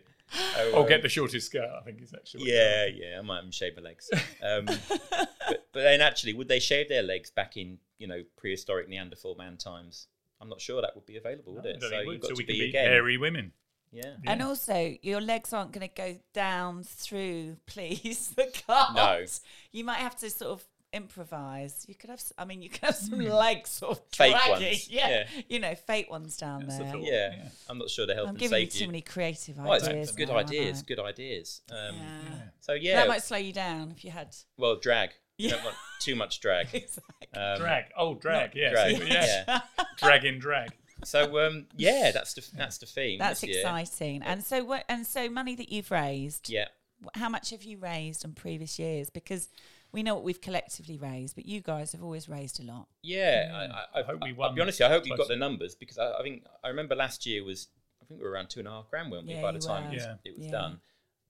[0.58, 1.68] Oh, Or um, get the shortest skirt.
[1.74, 2.40] I think is actually.
[2.42, 4.10] what Yeah, yeah, I might even shave my legs.
[4.42, 8.88] Um, but, but then actually, would they shave their legs back in, you know, prehistoric
[8.88, 10.06] Neanderthal man times?
[10.40, 11.82] I'm not sure that would be available, would I it?
[11.82, 12.20] So think it you've would.
[12.20, 12.84] got So to we can be be again.
[12.84, 13.52] hairy women.
[13.90, 14.16] Yeah.
[14.26, 18.94] And also, your legs aren't going to go down through, please, the cart.
[18.94, 19.24] No.
[19.72, 21.84] You might have to sort of improvise.
[21.88, 24.66] You could have, I mean, you could have some legs sort of Fake dragging.
[24.68, 25.08] ones, Yeah.
[25.08, 25.26] yeah.
[25.48, 26.92] You know, fake ones down That's there.
[26.92, 27.02] thought.
[27.02, 27.30] Yeah.
[27.36, 27.48] Yeah.
[27.68, 30.12] I'm not sure the health I'm and giving you too many creative Oh, it's ideas.
[30.12, 30.82] good now, aren't ideas.
[30.82, 31.60] Good ideas.
[31.70, 32.34] Um, Yeah.
[32.60, 32.96] So yeah.
[32.96, 34.34] That might slow you down if you had.
[34.56, 35.10] well, drag.
[35.36, 36.68] You don't want too much drag.
[37.36, 37.84] Um, drag.
[37.96, 38.54] Oh, drag.
[38.54, 38.72] not Yes.
[38.72, 39.44] drag, yes.
[39.46, 39.60] yeah.
[39.98, 40.70] drag in drag.
[41.04, 43.18] So um, yeah, that's the that's the theme.
[43.18, 43.60] That's this year.
[43.60, 44.22] exciting.
[44.22, 44.84] And so what?
[44.88, 46.48] And so money that you've raised.
[46.48, 46.68] Yeah.
[47.14, 49.10] How much have you raised on previous years?
[49.10, 49.50] Because
[49.92, 52.88] we know what we've collectively raised, but you guys have always raised a lot.
[53.02, 53.50] Yeah,
[53.94, 55.74] I, I, I hope we I'll won be honest, I hope you got the numbers
[55.74, 57.68] because I, I think I remember last year was
[58.02, 59.34] I think we were around two and a half grand, weren't we?
[59.34, 59.90] Yeah, by the time were.
[59.90, 60.14] it was, Yeah.
[60.24, 60.50] it was Yeah.
[60.52, 60.80] done.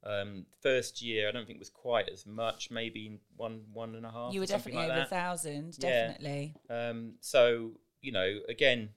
[0.04, 2.70] Um, first year, I don't think it was quite as much.
[2.70, 4.32] Maybe one one and a half.
[4.32, 5.10] you were definitely like over a that.
[5.10, 5.90] thousand, Yeah.
[6.08, 6.54] definitely.
[6.70, 8.90] Um, so you know, again,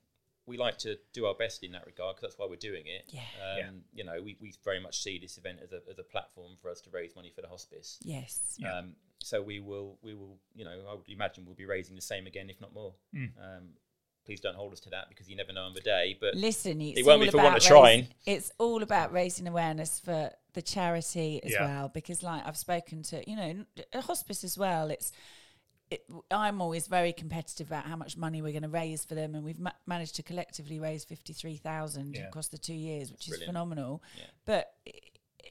[0.46, 3.06] we like to do our best in that regard because that's why we're doing it.
[3.10, 3.22] Yeah.
[3.42, 3.70] Um, Yeah.
[3.94, 6.70] You know, we, we very much see this event as a, as a platform for
[6.70, 7.98] us to raise money for the hospice.
[8.04, 8.56] Yes.
[8.60, 8.78] Yeah.
[8.78, 12.02] Um, so we will we will you know I would imagine we'll be raising the
[12.02, 12.94] same again if not more.
[13.16, 13.30] Mm.
[13.40, 13.64] Um,
[14.26, 16.16] please don't hold us to that because you never know on the day.
[16.22, 18.00] But Listen, it's won't all be for want about of trying.
[18.02, 21.66] raising- It's all about raising awareness for the charity as Yeah.
[21.66, 24.92] well, because like I've spoken to, you know, n- a hospice as well.
[24.92, 25.12] It's,
[25.90, 29.34] it, I'm always very competitive about how much money we're going to raise for them,
[29.34, 32.28] and we've ma- managed to collectively raise fifty three thousand Yeah.
[32.28, 33.50] across the two years, which is Brilliant.
[33.50, 34.04] phenomenal.
[34.18, 34.26] Yeah.
[34.46, 34.74] But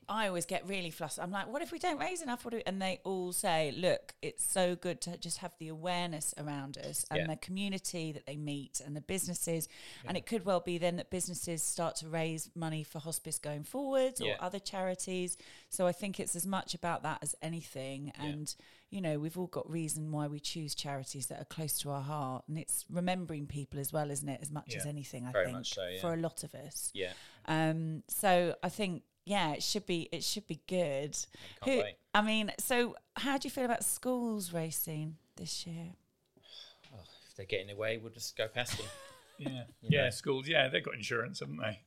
[0.09, 1.23] i always get really flustered.
[1.25, 2.45] I'm like, what if we don't raise enough?
[2.45, 5.69] What do we-" and they all say, look, it's so good to just have the
[5.69, 7.27] awareness around us and Yeah.
[7.27, 9.69] the community that they meet and the businesses.
[10.07, 13.65] And it could well be then that businesses start to raise money for hospice going
[13.65, 15.37] forwards or other charities.
[15.69, 18.13] So I think it's as much about that as anything.
[18.19, 18.55] And,
[18.91, 22.03] you know, we've all got reason why we choose charities that are close to our
[22.03, 22.45] heart.
[22.49, 24.41] And it's remembering people as well, isn't it?
[24.43, 26.01] As much as anything, I Very think, so, yeah.
[26.01, 26.91] for a lot of us.
[26.95, 27.13] yeah,
[27.47, 31.17] Um, so I think yeah, it should be it should be good.
[31.63, 31.95] can't wait.
[32.13, 35.95] I mean, so how do you feel about schools racing this year?
[37.29, 38.87] if they get in the way, we'll just go past them.
[39.39, 39.63] Yeah.
[39.81, 40.11] Yeah.
[40.11, 40.47] Schools.
[40.47, 41.81] Yeah, they've got insurance, haven't they?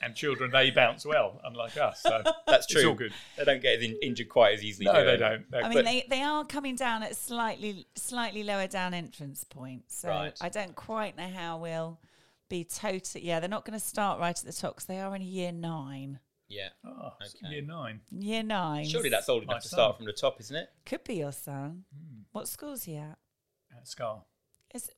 [0.00, 2.00] And children, they bounce well, unlike us.
[2.00, 2.80] So That's true.
[2.80, 3.12] It's all good.
[3.36, 4.86] They don't get in- injured quite as easily.
[4.86, 5.50] No, do they don't.
[5.50, 9.98] They- I mean, they, they are coming down at slightly slightly lower down entrance points.
[9.98, 10.38] So Right.
[10.40, 12.00] I don't quite know how we'll
[12.48, 13.20] be total.
[13.20, 15.52] Yeah, they're not going to start right at the top because they are in year
[15.52, 16.18] nine.
[16.48, 16.68] Yeah.
[16.84, 17.54] Oh, it's Okay.
[17.54, 18.00] year nine.
[18.12, 18.84] Year nine.
[18.86, 19.76] Surely that's old My enough to son.
[19.76, 20.68] start from the top, isn't it?
[20.84, 21.84] could be your son.
[21.92, 22.20] Hmm.
[22.32, 23.18] What school's he at?
[23.76, 24.22] At SKA.
[24.74, 24.94] Is it?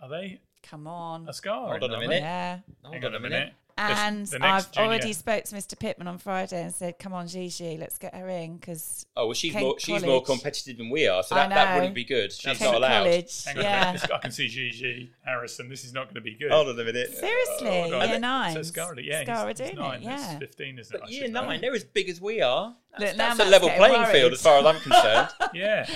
[0.00, 1.28] Are they come on.
[1.28, 1.50] a SKA?
[1.68, 2.20] Hold on a minute.
[2.22, 2.58] Yeah.
[2.82, 3.52] Hold Hang on a minute.
[3.78, 5.78] And the next I've junior- already spoke to Mr.
[5.78, 9.34] Pittman on Friday and said, "Come on, Gigi, let's get her in because Oh well,
[9.34, 12.30] she's Kent more she's more competitive than we are, so that, that wouldn't be good.
[12.30, 13.04] That's Kent not allowed.
[13.04, 13.92] College, Hang yeah.
[13.92, 15.68] This- I can see Gigi Harrison.
[15.68, 16.50] This is not going to be good.
[16.50, 17.14] Hold on a minute.
[17.16, 18.00] seriously, Hold on.
[18.08, 20.02] year So nine, SKA, yeah, he's- SKA he's nine.
[20.02, 20.38] it, That's yeah.
[20.38, 21.00] 15, isn't it?
[21.00, 21.42] But should year know.
[21.44, 22.74] nine, they're as big as we are.
[22.98, 24.12] That's, Look, that's a level playing worried.
[24.12, 25.28] field as far as I'm concerned.
[25.54, 25.86] Yeah,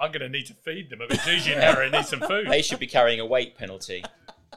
[0.00, 1.20] I'm going to need to feed them a bit.
[1.24, 2.48] Gigi and Harry need some food.
[2.48, 4.04] they should be carrying a weight penalty.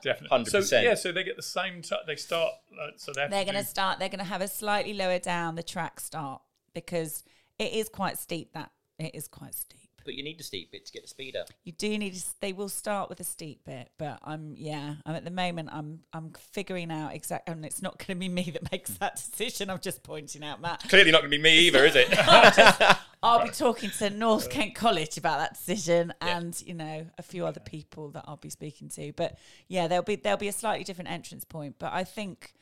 [0.02, 0.46] Definitely.
[0.46, 0.64] 100%.
[0.64, 1.82] So, yeah, so they get the same.
[1.82, 2.54] T- they start.
[2.80, 4.00] Uh, so they they're to going to do- start.
[4.00, 6.42] They're going to have a slightly lower down the track start
[6.74, 7.24] because
[7.60, 8.54] it is quite steep.
[8.54, 9.77] That it is quite steep.
[10.08, 11.50] But you need the steep bit to get the speed up.
[11.66, 12.14] You do need.
[12.14, 14.96] To, they will start with a steep bit, but I'm yeah.
[15.06, 15.68] I'm at the moment.
[15.74, 19.18] I'm I'm figuring out exactly, and it's not going to be me that makes that
[19.18, 19.70] decision.
[19.70, 20.88] I'm just pointing out Matt.
[20.88, 22.08] Clearly not going to be me either, is it?
[23.24, 27.24] I'll be talking to North uh, Kent College about that decision, and you know a
[27.24, 29.12] few other people that I'll be speaking to.
[29.12, 31.76] But yeah, there'll be there'll be a slightly different entrance point.
[31.80, 32.54] But I think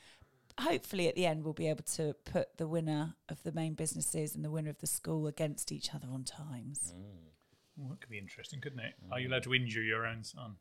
[0.60, 4.36] hopefully at the end we'll be able to put the winner of the main businesses
[4.36, 6.94] and the winner of the school against each other on times.
[6.96, 7.35] Mm.
[7.80, 8.94] Oh, that could be interesting, couldn't it?
[9.12, 10.56] Are you allowed to injure your own son?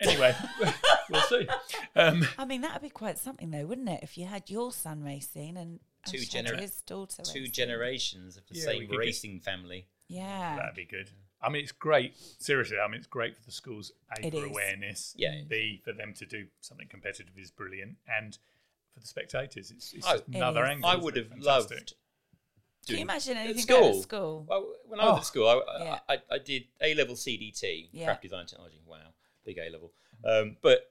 [0.00, 0.34] Anyway,
[1.10, 1.48] we'll see.
[1.96, 4.00] Um, I mean, that would be quite something, though, wouldn't it?
[4.02, 7.52] If you had your son racing and, and Two she genera- his daughter Two racing.
[7.52, 9.88] generations of the Yeah, same could get- racing family.
[10.08, 10.56] Yeah.
[10.56, 11.10] that'd be good.
[11.42, 12.14] I mean, it's great.
[12.38, 13.90] Seriously, I mean, it's great for the schools.
[14.16, 14.50] A It for is.
[14.50, 15.14] awareness.
[15.16, 15.40] Yeah.
[15.48, 18.36] B for them to do something competitive is brilliant, and
[18.94, 20.70] for the spectators, it's, it's I- just another is.
[20.70, 20.90] angle.
[20.90, 21.46] I would have Fantastic.
[21.78, 21.94] loved.
[22.86, 24.46] Can you doing- imagine at anything going at school?
[24.48, 25.18] Well, when I was Oh.
[25.18, 25.98] at school, I, Yeah.
[26.08, 28.06] I, I, I did A level CDT, Yeah.
[28.06, 28.80] craft design technology.
[28.86, 28.98] Wow,
[29.44, 29.92] big A level.
[30.24, 30.90] Um, but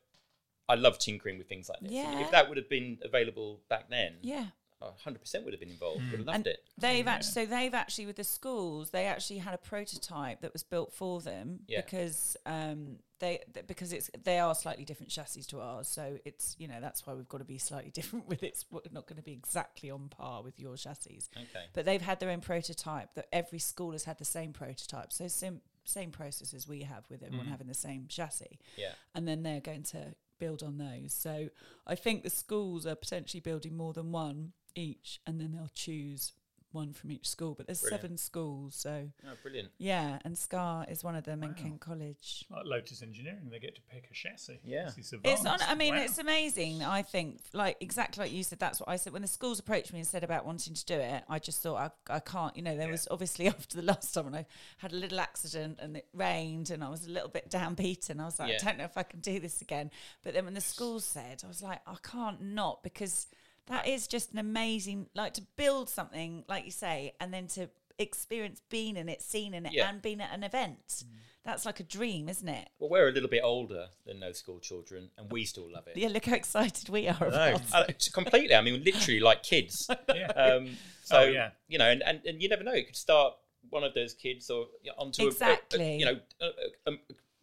[0.68, 1.92] I love tinkering with things like this.
[1.92, 2.20] Yeah.
[2.22, 4.48] If that would have been available back then, Yeah.
[4.82, 6.02] I 100% would have been involved.
[6.02, 6.12] Hmm.
[6.12, 6.60] Would have loved And it.
[6.78, 10.64] they've actually, so they've actually with the schools, they actually had a prototype that was
[10.64, 11.82] built for them Yeah.
[11.82, 16.56] because um, they th- because it's they are slightly different chassis to ours, so it's
[16.60, 18.48] you know that's why we've got to be slightly different with it.
[18.48, 21.66] It's w- not going to be exactly on par with your chassis, Okay.
[21.74, 23.14] but they've had their own prototype.
[23.16, 27.04] That every school has had the same prototype, so sim- same process as we have
[27.10, 28.92] with everyone having the same chassis Yeah.
[29.16, 31.14] and then they're going to build on those.
[31.14, 31.50] So
[31.88, 36.34] I think the schools are potentially building more than one each, and then they'll choose
[36.72, 38.02] one from each school, but there's Brilliant.
[38.04, 39.72] seven schools, so Oh, brilliant.
[39.80, 41.64] yeah, and SKA is one of them, and Wow.
[41.64, 42.46] Kent College.
[42.52, 44.60] Like Lotus Engineering, they get to pick a chassis.
[44.64, 44.92] Yeah.
[44.96, 45.60] This It's on.
[45.64, 46.02] I mean, Wow.
[46.04, 46.84] it's amazing.
[46.84, 48.60] I think, like exactly like you said.
[48.60, 50.94] That's what I said when the schools approached me and said about wanting to do
[50.94, 51.24] it.
[51.28, 52.56] I just thought I, I can't.
[52.56, 54.46] You know, there was obviously after the last time when I
[54.78, 58.20] had a little accident and it rained and I was a little bit downbeaten.
[58.20, 58.58] I was like, Yeah.
[58.62, 59.90] I don't know if I can do this again.
[60.22, 63.26] But then when the schools said, I was like, I can't not because
[63.70, 67.70] that is just an amazing like to build something like you say and then to
[67.98, 69.90] experience being in it, seeing in it, Yeah.
[69.90, 71.04] and being at an event.
[71.46, 72.68] That's like a dream, isn't it?
[72.80, 75.96] Well, we're a little bit older than those school children, and we still love it.
[75.98, 77.18] Yeah, look how excited we are.
[77.20, 78.54] No, about it's completely.
[78.56, 79.90] I mean, literally like kids.
[80.16, 80.28] Yeah.
[80.28, 81.52] Um, so Oh, yeah.
[81.68, 82.74] you know, and, and, and you never know.
[82.74, 83.34] You could start
[83.70, 85.96] one of those kids or onto a- a- a, Exactly.
[85.98, 86.46] you know a,
[86.88, 86.98] a, a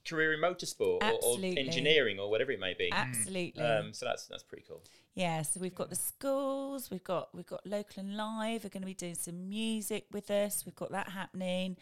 [0.08, 2.90] career in motorsport or, or engineering or whatever it may be.
[2.92, 3.62] Absolutely.
[3.62, 4.82] Um, so that's that's pretty cool.
[5.16, 8.64] Yeah, so we've got the schools, we've got we've got local and live.
[8.64, 10.64] We're going to be doing some music with us.
[10.66, 11.78] We've got that happening.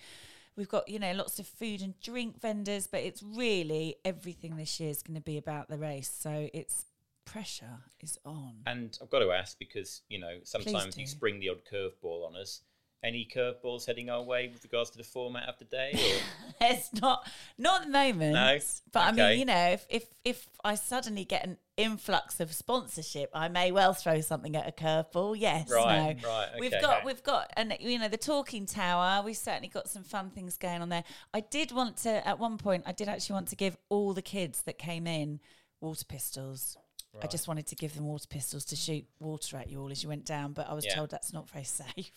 [0.57, 4.79] We've got you know lots of food and drink vendors, but it's really everything this
[4.79, 6.17] year is going to be about the race.
[6.17, 6.85] So it's
[7.25, 8.53] pressure is on.
[8.67, 12.37] And I've got to ask because you know sometimes you spring the odd curveball on
[12.37, 12.61] us.
[13.03, 15.93] Any curveballs heading our way with regards to the format of the day?
[15.93, 16.55] Or?
[16.69, 18.33] it's not not at the moment.
[18.33, 18.59] No?
[18.93, 23.31] But I mean, you know, if, if if I suddenly get an influx of sponsorship,
[23.35, 25.37] I may well throw something at a curveball.
[25.39, 26.29] Yes, Right, no.
[26.29, 26.81] right, We've okay.
[26.81, 29.23] got we've got and you know the talking tower.
[29.25, 31.05] We've certainly got some fun things going on there.
[31.33, 32.85] I did want to at one point.
[32.87, 35.41] I did actually want to give all the kids that came in
[35.81, 36.77] water pistols.
[37.23, 40.03] I just wanted to give them water pistols to shoot water at you all as
[40.03, 40.97] you went down, but I was Yeah.
[40.97, 42.11] told that's not very safe Okay.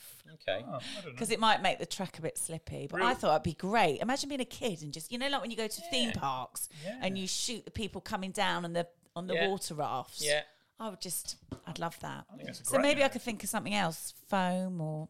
[0.47, 0.65] Oh, I don't
[1.05, 1.11] know.
[1.11, 2.87] because it might make the track a bit slippy.
[2.89, 4.01] But I thought it'd be great.
[4.01, 6.67] Imagine being a kid and just you know, like when you go to theme parks
[6.83, 6.97] Yeah.
[7.03, 8.87] and you shoot the people coming down and the
[9.17, 9.47] on the Yeah.
[9.49, 10.23] water rafts.
[10.23, 10.41] Yeah.
[10.79, 12.25] I would just, I'd love that.
[12.35, 15.09] think that's a So maybe I could think of something else, foam or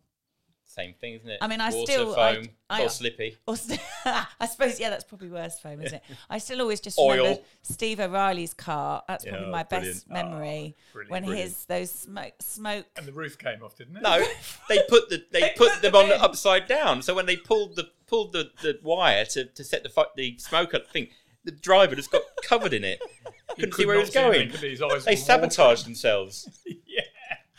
[0.64, 1.40] Same thing, isn't it?
[1.42, 3.38] I mean, I Water, still- I- foam, I- or slippy.
[3.48, 6.04] or st- I suppose yeah, that's probably worse foam, isn't it?
[6.30, 7.18] I still always just Oil.
[7.18, 9.02] remember Steve O'Reilly's car.
[9.08, 9.96] That's Yeah, probably my brilliant.
[9.96, 11.50] best ah, memory Oh, brilliant, when brilliant.
[11.50, 12.86] his those smoke smoke.
[12.98, 14.04] And the roof came off, didn't it?
[14.04, 14.20] No,
[14.70, 17.02] they put the they, They put, put them them on the upside down.
[17.02, 20.74] So when they pulled the pulled the, the wire to, to set the the smoke
[20.74, 21.08] up thing,
[21.48, 23.00] the driver just got covered in it.
[23.56, 24.52] Couldn't could see where he was going.
[24.52, 24.70] could he?
[24.72, 26.48] His eyes They were sabotaged themselves.
[26.66, 27.02] yeah.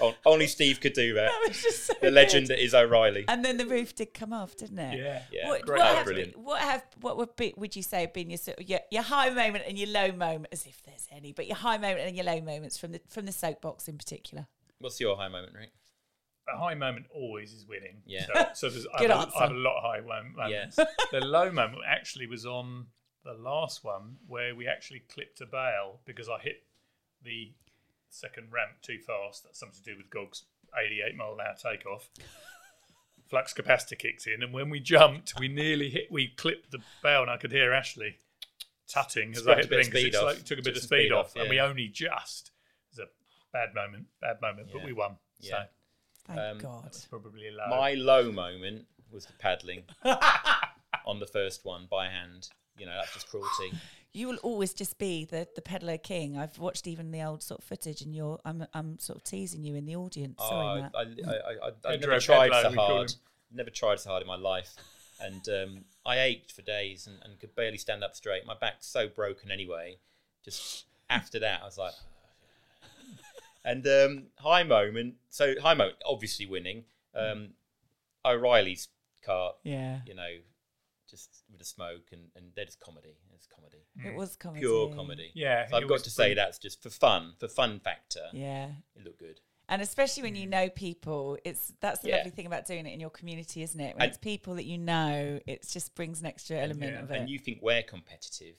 [0.01, 1.29] Oh, only Steve could do that.
[1.29, 2.57] That was just so The legend good.
[2.59, 3.25] that is O'Reilly.
[3.27, 4.97] And then the roof did come off, didn't it?
[4.99, 5.23] Yeah.
[5.33, 5.79] Yeah, What, great.
[5.81, 6.37] what have, brilliant.
[6.37, 9.65] what have what would be would you say have been your your, your high moment
[9.67, 12.41] and your low moment, as if there's any, but your high moment and your low
[12.41, 14.47] moments from the from the soapbox in particular?
[14.79, 15.73] What's your high moment, Rick?
[16.55, 18.03] A high moment always is winning.
[18.07, 18.27] Yeah.
[18.27, 19.37] So, so there's, I, Good have a, answer.
[19.39, 20.77] I have a lot of high moments.
[20.79, 20.79] Yes.
[21.11, 22.87] the low moment actually was on
[23.29, 26.63] the last one where we actually clipped a bail because I hit
[27.23, 27.53] the
[28.09, 29.45] second ramp too fast.
[29.45, 30.45] That's something to do with Gog's
[30.77, 32.09] 88 mile an hour takeoff.
[33.29, 36.11] Flux capacitor kicked in, and when we jumped, we nearly hit.
[36.11, 38.17] We clipped the bail, and I could hear Ashley
[38.87, 40.21] tutting as I hit the bit thing of 'cause speed it off.
[40.23, 42.53] slowly took a bit Took of speed speed off, off, and we only just.
[42.91, 43.09] It was a
[43.53, 45.19] bad moment, bad moment, but we won.
[45.41, 45.65] Yeah.
[45.65, 45.69] So
[46.29, 46.97] Thank Um, God.
[47.11, 47.67] probably low.
[47.69, 49.85] My low moment was the paddling
[51.05, 52.49] on the first one by hand.
[52.79, 53.73] You know, that's just cruelty.
[54.15, 56.39] You will always just be the the peddler king.
[56.39, 59.63] I've watched even the old sort of footage, and you're I'm I'm sort of teasing
[59.63, 60.39] you in the audience.
[60.41, 60.93] Sorry, Oh, Matt.
[60.97, 63.11] I, I, I, I, I Pedro never tried Pedlo, so hard.
[63.11, 63.17] him.
[63.53, 64.75] Never tried so hard in my life.
[65.21, 68.47] And um, I ached for days and, and could barely stand up straight.
[68.47, 69.99] My back's so broken anyway.
[70.43, 71.93] Just after that, I was like,
[73.65, 75.17] and um, high moment.
[75.29, 76.85] So high moment, obviously winning.
[77.15, 77.51] Um,
[78.25, 78.89] O'Reilly's
[79.25, 80.29] car, yeah, you know,
[81.09, 83.17] just with the smoke and and they're just comedy.
[83.35, 84.61] It's comedy, it was comedy.
[84.61, 85.31] pure comedy.
[85.35, 88.27] Yeah, so I've got was to say that's just for fun, for fun factor.
[88.33, 88.71] Yeah.
[88.97, 89.41] It looked good.
[89.71, 92.17] And especially when you know people, it's that's the Yeah.
[92.17, 93.95] lovely thing about doing it in your community, isn't it?
[93.95, 97.01] When And- it's people that you know, it just brings an extra element yeah.
[97.03, 97.17] of it.
[97.19, 98.57] and you think we're competitive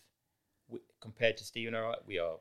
[0.67, 2.38] we, compared to Stephen O'Reilly, we are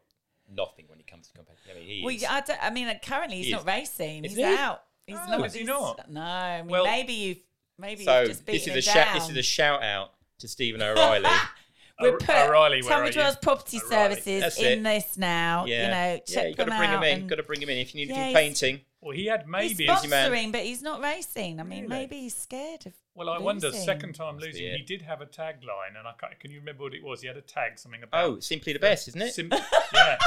[0.51, 1.71] nothing when it comes to competitive.
[1.71, 2.25] I mean, he well, is.
[2.25, 3.66] I, don't, I mean, uh, currently he's He not is.
[3.66, 4.25] racing.
[4.27, 4.55] Isn't He's he?
[4.55, 4.83] out.
[5.07, 5.47] He's Oh, not.
[5.47, 6.11] is he he's- not?
[6.11, 7.42] No, I mean, Well- maybe you've
[7.79, 8.95] maybe so you've just this is a him shout.
[9.07, 9.14] down.
[9.14, 11.29] This is a shout out to Stephen O'Reilly.
[12.01, 13.17] We're O'Re- put O'Reilly, where are Tunbridge?
[13.17, 14.14] Wells Property O'Reilly.
[14.14, 14.83] Services That's in it.
[14.85, 15.64] this now.
[15.67, 16.97] yeah, You know, yeah, you got to them bring out.
[16.99, 17.21] him in.
[17.23, 18.81] and Got to bring him in if you need to do painting.
[19.01, 19.87] Well, he had maybe.
[19.87, 20.31] busy man.
[20.31, 21.59] sponsoring, but he's not racing.
[21.59, 21.88] I mean, Really?
[21.97, 22.93] maybe he's scared of.
[23.17, 23.73] Well, I wonder.
[23.73, 26.95] Second time losing, he did have a tagline, and I can't, can you remember what
[26.95, 27.21] it was?
[27.23, 29.33] He had a tag, something about Oh, simply the best, isn't it?
[29.35, 29.51] Sim-
[29.93, 30.19] yeah,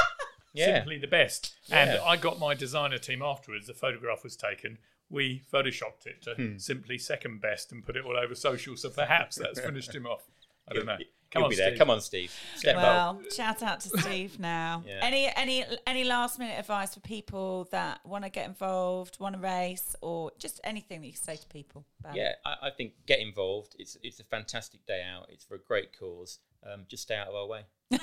[0.52, 0.76] Yeah.
[0.76, 1.54] simply the best.
[1.70, 3.66] And I got my designer team afterwards.
[3.66, 4.76] The photograph was taken.
[5.12, 6.56] We photoshopped it to Hmm.
[6.58, 8.76] simply second best and put it all over social.
[8.76, 10.24] So perhaps that's finished him off.
[10.68, 10.96] I don't know.
[11.30, 11.68] Come He'll on, be there.
[11.70, 11.78] Steve.
[11.78, 12.34] Come on, Steve.
[12.56, 12.82] Step up.
[12.82, 14.82] Well, shout out to Steve now.
[14.86, 15.00] Yeah.
[15.02, 19.40] Any any any last minute advice for people that want to get involved, want to
[19.40, 21.84] race, or just anything that you say to people?
[22.00, 22.32] About Yeah.
[22.44, 23.76] I, I think get involved.
[23.78, 25.26] It's it's a fantastic day out.
[25.30, 26.38] It's for a great cause.
[26.64, 27.62] Um, just stay out of our way.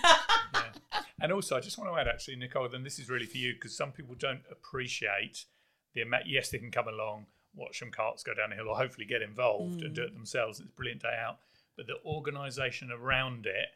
[1.22, 3.54] And also, I just want to add, actually, Nicole, then this is really for you
[3.54, 5.44] because some people don't appreciate
[5.94, 6.24] the amount.
[6.28, 7.26] Yes, they can come along,
[7.56, 10.08] watch some carts go down the hill, or hopefully get involved and do mm.
[10.08, 10.60] it themselves.
[10.60, 11.40] It's a brilliant day out.
[11.76, 13.70] But the organisation around it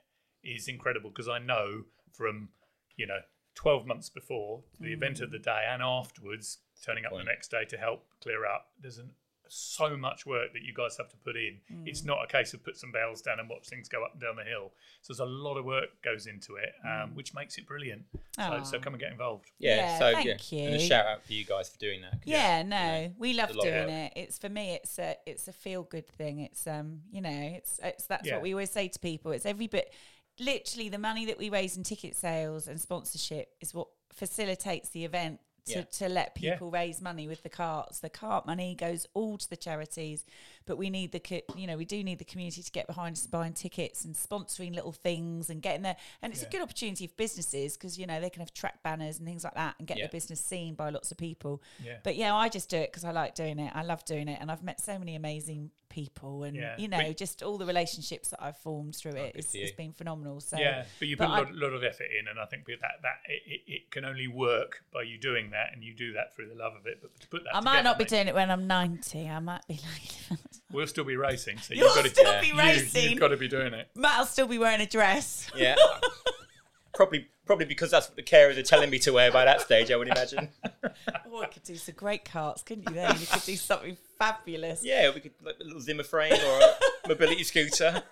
[0.44, 2.50] is incredible because I know from,
[2.98, 3.20] you know,
[3.56, 5.34] 12 months before the event of mm.
[5.34, 7.26] the day and afterwards, turning up Point.
[7.26, 9.12] the next day to help clear up, there's an,
[9.54, 11.60] so much work that you guys have to put in.
[11.86, 14.22] It's not a case of put some bells down and watch things go up and
[14.22, 14.72] down the hill.
[15.02, 18.04] So there's a lot of work goes into it, um, which makes it brilliant.
[18.36, 19.52] So, so come and get involved.
[19.60, 19.76] Yeah.
[19.76, 22.20] Yeah, so thank yeah, and a shout out for you guys for doing that.
[22.26, 24.14] Yeah, no, we love a lot of doing it.
[24.16, 26.40] It's for me, it's a it's a feel good thing.
[26.40, 28.34] It's um, you know, it's it's that's Yeah.
[28.36, 29.32] what we always say to people.
[29.32, 29.94] It's every bit.
[30.40, 35.06] Literally, the money that we raise in ticket sales and sponsorship is what facilitates the
[35.06, 35.40] event.
[35.68, 35.82] To, Yeah.
[35.84, 36.54] to let Yeah.
[36.54, 40.26] people raise money with the carts, the cart money goes all to the charities,
[40.66, 43.16] but we need the co- you know we do need the community to get behind
[43.16, 45.96] us buying tickets and sponsoring little things and getting there.
[46.22, 49.20] And it's a good opportunity for businesses because you know they can have track banners
[49.20, 50.04] and things like that and get Yeah.
[50.06, 51.64] their business seen by lots of people.
[51.82, 52.00] Yeah.
[52.04, 53.72] But yeah, I just do it because I like doing it.
[53.74, 56.76] I love doing it, and I've met so many amazing people, and Yeah.
[56.78, 59.34] you know, But- just all the relationships that I've formed through it.
[59.36, 60.40] Oh, it's, for it's been phenomenal.
[60.40, 62.46] So yeah, but you but put a I- lot, lot of effort in, and I
[62.46, 65.94] think that that it, it, it can only work by you doing that, and you
[65.94, 67.00] do that through the love of it.
[67.02, 69.30] But to put that, I might together not be doing it when I'm 90.
[69.30, 69.76] I might be
[70.30, 70.40] like,
[70.72, 73.12] We'll still be racing, so You'll you've got to still be you, racing.
[73.12, 73.90] You've got to be doing it.
[73.96, 75.50] Matt will still be wearing a dress.
[75.56, 75.76] Yeah.
[76.94, 79.92] probably probably because that's what the carers are telling me to wear by that stage.
[79.92, 80.50] I would imagine.
[81.36, 82.94] Oh, I could do some great carts, couldn't you?
[82.96, 84.86] Then you could do something fabulous.
[84.86, 86.76] yeah, we could like a little Zimmer frame or a
[87.08, 88.04] mobility scooter.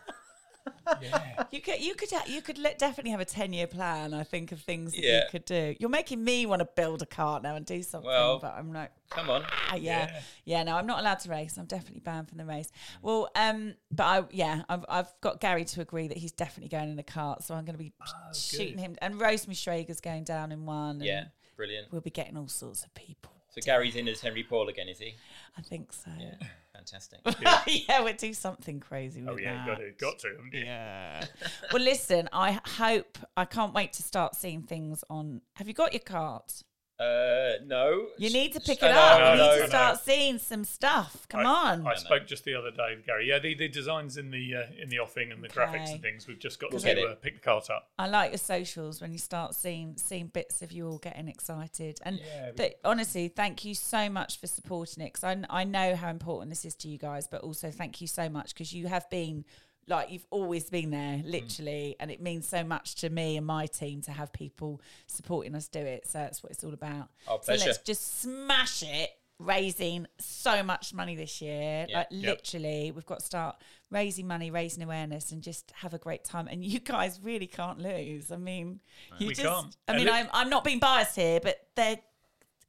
[1.02, 4.14] Yeah, You could, you could, you could definitely have a ten-year plan.
[4.14, 5.76] I think of things that you could do.
[5.80, 8.74] You're making me want to build a cart now and do something, Well, but I'm
[8.74, 9.44] like, Come on.
[9.46, 9.80] Ah, yeah.
[9.82, 10.22] Yeah.
[10.46, 11.58] yeah, No, I'm not allowed to race.
[11.58, 12.72] I'm definitely banned from the race.
[13.02, 16.90] Well, um, but I, yeah, I've, I've got Gary to agree that he's definitely going
[16.90, 17.94] in the cart, so I'm going to be
[18.34, 18.96] shooting him.
[19.02, 21.02] And Rosemary Shrager's going down in one.
[21.02, 21.26] Yeah,
[21.58, 21.92] brilliant.
[21.92, 23.32] we'll be getting all sorts of people.
[23.50, 25.16] So Gary's in as Henry Paul again, is he?
[25.58, 26.10] I think so.
[26.18, 26.36] Yeah,
[26.82, 27.20] fantastic.
[27.88, 29.68] yeah, we'll do something crazy with oh yeah, that.
[29.68, 30.28] got to, got to.
[30.36, 30.64] haven't you?
[30.66, 31.26] Yeah.
[31.72, 35.42] well, listen, I hope I can't wait to start seeing things on.
[35.56, 36.64] Have you got your cart?
[37.02, 38.08] Uh, no.
[38.18, 39.20] You need to pick it know, up.
[39.20, 41.26] I you know, need to start seeing some stuff.
[41.30, 41.88] Come I, on.
[41.88, 43.28] I spoke just the other day with Gary.
[43.28, 46.28] Yeah, the, the designs in the uh, in the offing and the graphics and things.
[46.28, 47.90] We've just got We'll to uh, pick the cart up.
[47.98, 52.00] I like your socials when you start seeing seeing bits of you all getting excited.
[52.04, 55.96] And Yeah, th- honestly, thank you so much for supporting it because I, I know
[55.96, 58.88] how important this is to you guys, but also thank you so much because you
[58.88, 59.46] have been
[59.92, 61.30] like you've always been there, Mm.
[61.32, 65.54] literally, and it means so much to me and my team to have people supporting
[65.56, 66.08] us do it.
[66.08, 67.10] So that's what it's all about.
[67.28, 69.12] Our so let's just smash it.
[69.40, 71.98] Raising so much money this year, Yeah.
[71.98, 72.38] like Yep.
[72.38, 73.56] literally, we've got to start
[73.90, 76.48] raising money, raising awareness, and just have a great time.
[76.48, 78.32] And you guys really can't lose.
[78.32, 78.82] I mean,
[79.18, 79.48] you We just.
[79.48, 79.76] can't.
[79.88, 81.98] I And mean, look- I'm I'm not being biased here, but they're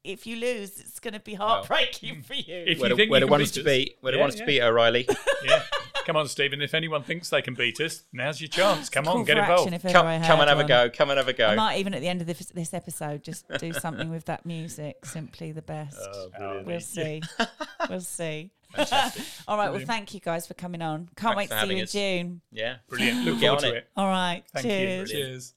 [0.03, 2.65] if you lose, it's going to be heartbreaking for you.
[2.67, 3.99] If We're you the, think we're you the ones beat to beat.
[4.03, 5.07] We're the Yeah, ones to beat, O'Reilly.
[5.45, 5.63] Yeah,
[6.05, 6.63] come on, Stephen.
[6.63, 8.89] If anyone thinks they can beat us, now's your chance.
[8.89, 9.71] Come on, get involved.
[9.71, 10.91] come, come and have a go.
[10.91, 11.55] Come and have a go.
[11.55, 15.05] might even at the end of this, this episode just do something with that music.
[15.05, 15.99] Simply the best.
[16.01, 17.23] Oh, oh we'll see.
[17.91, 18.51] we'll see.
[18.73, 19.25] Fantastic.
[19.49, 19.71] All right.
[19.71, 21.09] Well, thank you guys for coming on.
[21.17, 21.93] Can't Thanks wait to see you having in us.
[21.93, 22.41] June.
[22.53, 22.77] Yeah.
[22.89, 23.25] Brilliant.
[23.25, 23.77] Look Get forward to it.
[23.77, 23.89] it.
[23.97, 24.43] All right.
[24.53, 25.11] Thank Cheers.
[25.11, 25.17] you.
[25.17, 25.55] Cheers.